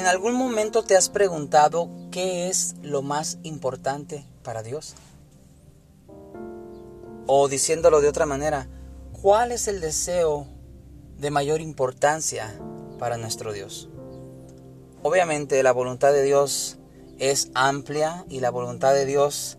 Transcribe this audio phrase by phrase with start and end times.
[0.00, 4.94] ¿En algún momento te has preguntado qué es lo más importante para Dios?
[7.26, 8.66] O diciéndolo de otra manera,
[9.20, 10.46] ¿cuál es el deseo
[11.18, 12.58] de mayor importancia
[12.98, 13.90] para nuestro Dios?
[15.02, 16.78] Obviamente la voluntad de Dios
[17.18, 19.58] es amplia y la voluntad de Dios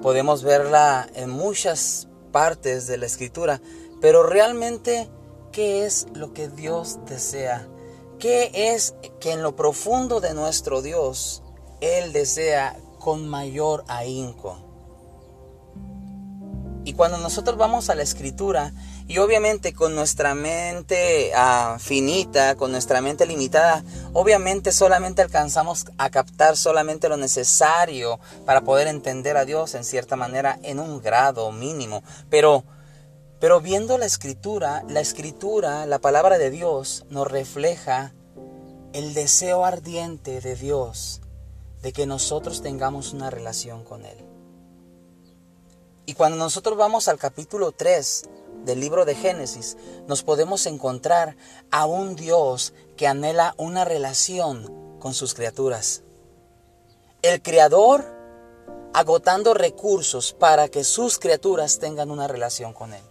[0.00, 3.60] podemos verla en muchas partes de la escritura,
[4.00, 5.10] pero realmente,
[5.52, 7.68] ¿qué es lo que Dios desea?
[8.18, 11.42] ¿Qué es que en lo profundo de nuestro Dios
[11.80, 14.58] Él desea con mayor ahínco?
[16.84, 18.72] Y cuando nosotros vamos a la escritura,
[19.08, 26.10] y obviamente con nuestra mente ah, finita, con nuestra mente limitada, obviamente solamente alcanzamos a
[26.10, 31.52] captar solamente lo necesario para poder entender a Dios en cierta manera en un grado
[31.52, 32.02] mínimo.
[32.30, 32.64] Pero
[33.38, 38.14] pero viendo la escritura, la escritura, la palabra de Dios nos refleja
[38.92, 41.20] el deseo ardiente de Dios
[41.82, 44.16] de que nosotros tengamos una relación con Él.
[46.06, 48.28] Y cuando nosotros vamos al capítulo 3
[48.64, 51.36] del libro de Génesis, nos podemos encontrar
[51.70, 56.02] a un Dios que anhela una relación con sus criaturas.
[57.22, 58.04] El Creador
[58.94, 63.02] agotando recursos para que sus criaturas tengan una relación con Él.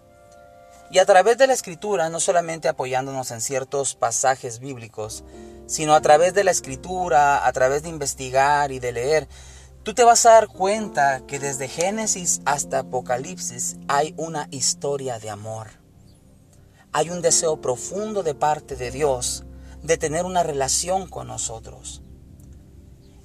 [0.91, 5.23] Y a través de la escritura, no solamente apoyándonos en ciertos pasajes bíblicos,
[5.67, 9.27] sino a través de la escritura, a través de investigar y de leer,
[9.83, 15.29] tú te vas a dar cuenta que desde Génesis hasta Apocalipsis hay una historia de
[15.29, 15.67] amor.
[16.91, 19.43] Hay un deseo profundo de parte de Dios
[19.81, 22.01] de tener una relación con nosotros.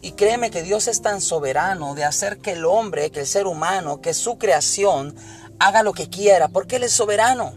[0.02, 3.46] Y créeme que Dios es tan soberano de hacer que el hombre, que el ser
[3.46, 5.14] humano, que su creación
[5.60, 7.52] haga lo que quiera, porque Él es soberano.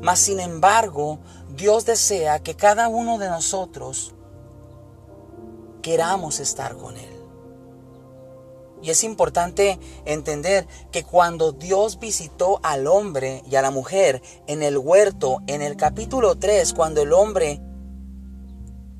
[0.00, 1.18] Mas sin embargo,
[1.50, 4.14] Dios desea que cada uno de nosotros
[5.82, 7.10] queramos estar con Él.
[8.82, 14.62] Y es importante entender que cuando Dios visitó al hombre y a la mujer en
[14.62, 17.60] el huerto, en el capítulo 3, cuando el hombre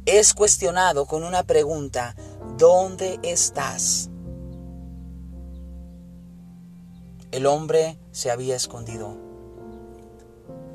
[0.07, 2.15] es cuestionado con una pregunta,
[2.59, 4.12] ¿dónde estás?
[7.33, 9.17] El hombre se había escondido.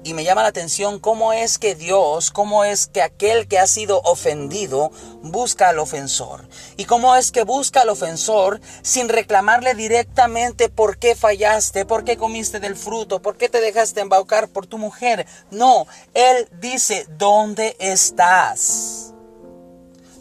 [0.04, 3.68] Y me llama la atención cómo es que Dios, cómo es que aquel que ha
[3.68, 4.90] sido ofendido
[5.22, 6.48] busca al ofensor.
[6.78, 12.18] Y cómo es que busca al ofensor sin reclamarle directamente por qué fallaste, por qué
[12.18, 15.28] comiste del fruto, por qué te dejaste embaucar por tu mujer.
[15.52, 15.86] No,
[16.16, 19.14] Él dice, ¿dónde estás?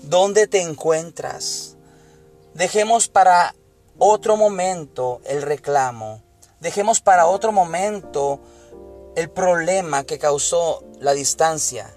[0.03, 1.77] ¿Dónde te encuentras?
[2.53, 3.55] Dejemos para
[3.99, 6.26] otro momento el reclamo
[6.61, 8.41] Dejemos para otro momento
[9.15, 11.93] el problema que causó la distancia.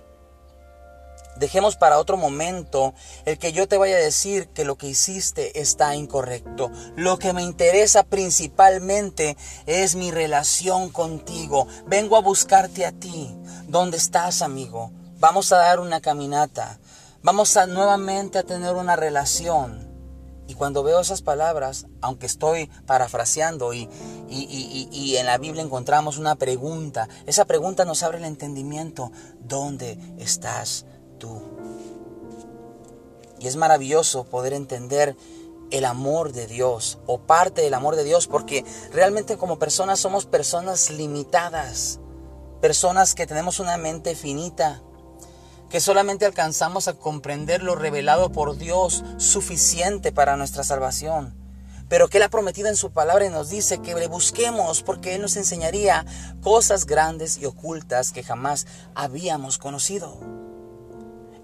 [1.38, 2.94] Dejemos para otro momento
[3.24, 6.70] el que yo te vaya a decir que lo que hiciste está incorrecto.
[6.98, 11.66] Lo que me interesa principalmente es mi relación contigo.
[11.86, 13.34] Vengo a buscarte a ti.
[13.68, 14.92] ¿Dónde estás, amigo?
[15.20, 16.78] Vamos a dar una caminata.
[17.22, 19.89] Vamos a nuevamente a tener una relación.
[20.60, 23.88] Y cuando veo esas palabras, aunque estoy parafraseando y,
[24.30, 29.10] y, en la Biblia encontramos una pregunta, esa pregunta nos abre el entendimiento.
[29.40, 30.86] ¿Dónde estás
[31.18, 31.42] tú?
[33.40, 35.16] Y es maravilloso poder entender
[35.72, 40.26] el amor de Dios o parte del amor de Dios porque realmente como personas somos
[40.26, 42.02] personas limitadas,
[42.60, 44.82] personas que tenemos una mente finita,
[45.70, 51.36] que solamente alcanzamos a comprender lo revelado por Dios suficiente para nuestra salvación.
[51.88, 55.16] Pero que Él ha prometido en su palabra y nos dice que le busquemos porque
[55.16, 56.06] Él nos enseñaría
[56.42, 60.20] cosas grandes y ocultas que jamás habíamos conocido.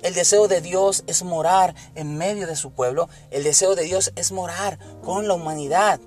[0.03, 3.09] El deseo de Dios es morar en medio de su pueblo.
[3.31, 5.99] El deseo de Dios es morar con la humanidad.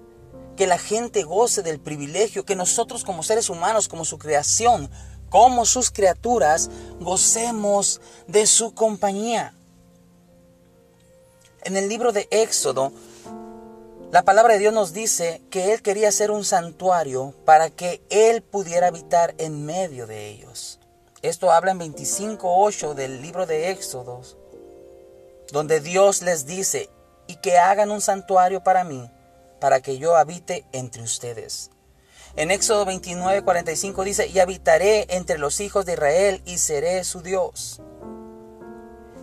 [0.56, 4.88] Que la gente goce del privilegio que nosotros como seres humanos, como su creación,
[5.30, 6.70] como sus criaturas,
[7.00, 9.54] gocemos de su compañía.
[11.62, 12.92] En el libro de Éxodo,
[14.10, 18.42] la palabra de Dios nos dice que Él quería ser un santuario para que Él
[18.42, 20.78] pudiera habitar en medio de ellos.
[21.20, 24.22] Esto habla en 25.8 del libro de Éxodo,
[25.52, 26.88] donde Dios les dice,
[27.26, 29.10] y que hagan un santuario para mí,
[29.60, 31.70] para que yo habite entre ustedes.
[32.38, 37.20] En Éxodo 29, 45 dice, y habitaré entre los hijos de Israel y seré su
[37.20, 37.82] Dios.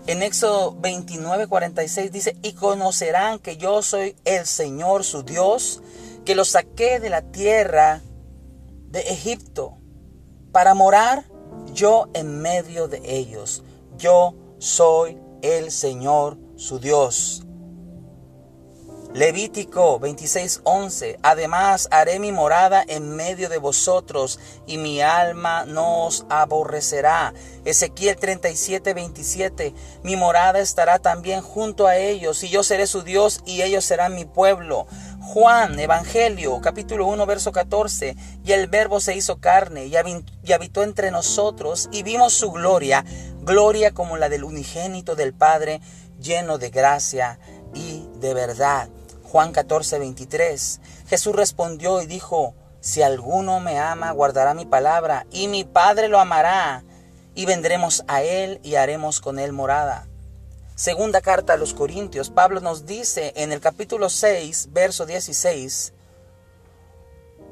[0.06, 5.82] En Éxodo 29, 46 dice, y conocerán que yo soy el Señor su Dios,
[6.26, 8.02] que los saqué de la tierra
[8.90, 9.78] de Egipto,
[10.52, 11.24] para morar
[11.74, 13.64] yo en medio de ellos.
[13.98, 17.45] Yo soy el Señor su Dios.
[19.16, 26.26] Levítico 26:11 Además haré mi morada en medio de vosotros y mi alma no os
[26.28, 27.34] aborrecerá.
[27.64, 29.74] Ezequiel 37:27
[30.04, 34.16] Mi morada estará también junto a ellos y yo seré su Dios y ellos serán
[34.16, 34.86] mi pueblo.
[35.22, 41.10] Juan, Evangelio, capítulo 1, verso 14, y el verbo se hizo carne y habitó entre
[41.12, 43.06] nosotros y vimos su gloria,
[43.44, 45.80] gloria como la del unigénito del Padre,
[46.20, 47.40] lleno de gracia
[47.74, 48.90] y de verdad.
[49.36, 50.80] Juan 14, 23.
[51.10, 56.22] Jesús respondió y dijo, si alguno me ama, guardará mi palabra, y mi Padre lo
[56.22, 56.86] amará,
[57.34, 60.08] y vendremos a él y haremos con él morada.
[60.76, 65.92] Segunda carta a los Corintios, Pablo nos dice en el capítulo 6, verso 16,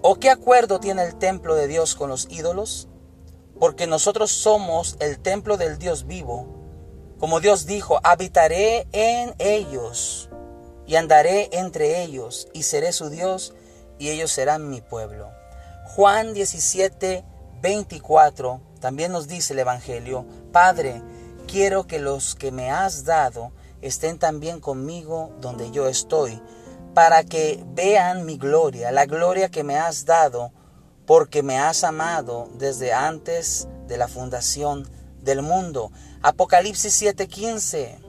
[0.01, 2.87] ¿O qué acuerdo tiene el templo de Dios con los ídolos?
[3.59, 6.47] Porque nosotros somos el templo del Dios vivo.
[7.19, 10.29] Como Dios dijo, habitaré en ellos
[10.85, 13.53] y andaré entre ellos y seré su Dios
[13.99, 15.31] y ellos serán mi pueblo.
[15.85, 17.23] Juan 17,
[17.61, 21.01] 24 también nos dice el Evangelio, Padre,
[21.47, 23.51] quiero que los que me has dado
[23.81, 26.41] estén también conmigo donde yo estoy,
[26.93, 30.51] para que vean mi gloria, la gloria que me has dado,
[31.05, 34.89] porque me has amado desde antes de la fundación
[35.21, 35.91] del mundo.
[36.21, 38.02] Apocalipsis 7:15.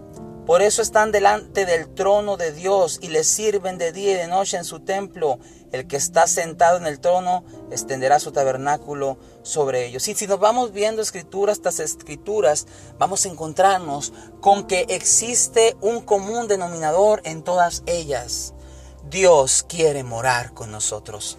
[0.47, 4.29] Por eso están delante del trono de Dios y le sirven de día y de
[4.29, 5.39] noche en su templo.
[5.73, 10.07] El que está sentado en el trono extenderá su tabernáculo sobre ellos.
[10.07, 12.67] Y si nos vamos viendo escrituras tras escrituras,
[12.99, 14.13] vamos a encontrarnos
[14.43, 18.53] con que existe un común denominador en todas ellas.
[19.09, 21.39] Dios quiere morar con nosotros.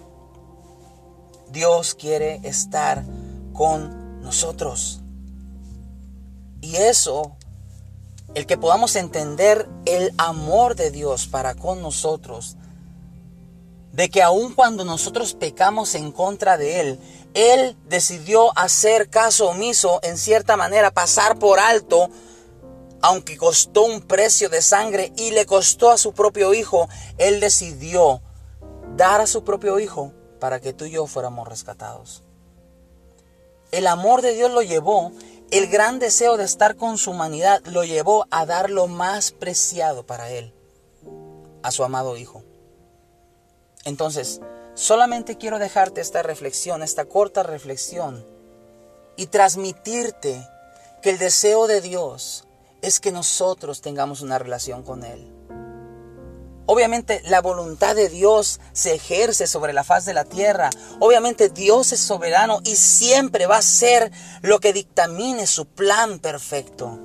[1.48, 3.04] Dios quiere estar
[3.52, 5.00] con nosotros.
[6.60, 7.36] Y eso
[8.36, 12.58] el que podamos entender el amor de Dios para con nosotros,
[13.92, 17.00] de que aun cuando nosotros pecamos en contra de Él,
[17.32, 22.10] Él decidió hacer caso omiso, en cierta manera, pasar por alto,
[23.00, 28.20] aunque costó un precio de sangre y le costó a su propio hijo, Él decidió
[28.98, 32.22] dar a su propio hijo para que tú y yo fuéramos rescatados.
[33.72, 35.10] El amor de Dios lo llevó
[35.50, 40.04] el gran deseo de estar con su humanidad lo llevó a dar lo más preciado
[40.04, 40.52] para él,
[41.62, 42.42] a su amado Hijo.
[43.84, 44.40] Entonces,
[44.74, 48.26] solamente quiero dejarte esta reflexión, esta corta reflexión,
[49.16, 50.46] y transmitirte
[51.02, 52.46] que el deseo de Dios
[52.82, 55.35] es que nosotros tengamos una relación con Él.
[56.66, 60.70] Obviamente la voluntad de Dios se ejerce sobre la faz de la tierra.
[60.98, 64.10] Obviamente Dios es soberano y siempre va a ser
[64.42, 66.98] lo que dictamine su plan perfecto.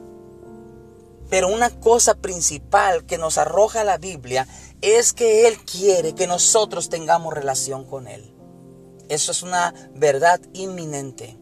[1.29, 4.47] Pero una cosa principal que nos arroja la Biblia
[4.81, 8.33] es que Él quiere que nosotros tengamos relación con Él.
[9.09, 11.37] Eso es una verdad inminente.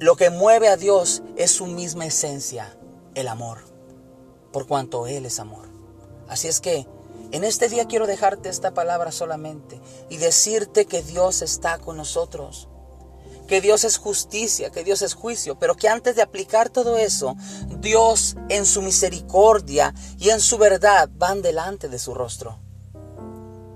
[0.00, 2.76] Lo que mueve a Dios es su misma esencia,
[3.14, 3.60] el amor,
[4.52, 5.68] por cuanto Él es amor.
[6.28, 6.86] Así es que
[7.32, 12.68] en este día quiero dejarte esta palabra solamente y decirte que Dios está con nosotros,
[13.46, 17.36] que Dios es justicia, que Dios es juicio, pero que antes de aplicar todo eso,
[17.78, 22.58] Dios en su misericordia y en su verdad van delante de su rostro.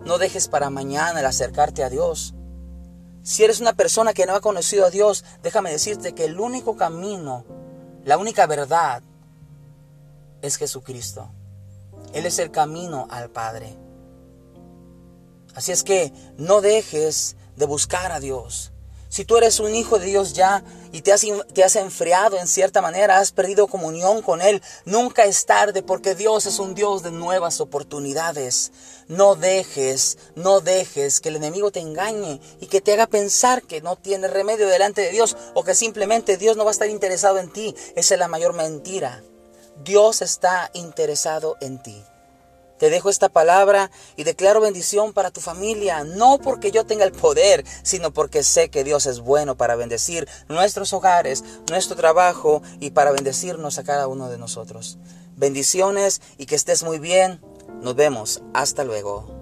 [0.05, 2.35] No dejes para mañana el acercarte a Dios.
[3.23, 6.77] Si eres una persona que no ha conocido a Dios, déjame decirte que el único
[6.77, 7.45] camino,
[8.05, 9.03] la única verdad
[10.41, 11.31] es Jesucristo.
[12.13, 13.77] Él es el camino al Padre.
[15.55, 18.73] Así es que no dejes de buscar a Dios.
[19.11, 20.63] Si tú eres un hijo de Dios ya
[20.93, 25.25] y te has, te has, enfriado en cierta manera, has perdido comunión con Él, nunca
[25.25, 28.71] es tarde porque Dios es un Dios de nuevas oportunidades.
[29.09, 33.81] No dejes, no dejes que el enemigo te engañe y que te haga pensar que
[33.81, 37.39] no tiene remedio delante de Dios o que simplemente Dios no va a estar interesado
[37.39, 37.75] en ti.
[37.97, 39.25] Esa es la mayor mentira.
[39.85, 42.05] Dios está interesado en ti.
[42.79, 47.13] Te dejo esta palabra y declaro bendición para tu familia, no porque yo tenga el
[47.13, 52.93] poder, sino porque sé que Dios es bueno para bendecir nuestros hogares, nuestro trabajo y
[52.93, 54.99] para bendecirnos a cada uno de nosotros.
[55.37, 57.41] Bendiciones y que estés muy bien.
[57.83, 58.43] Nos vemos.
[58.55, 59.40] Hasta luego.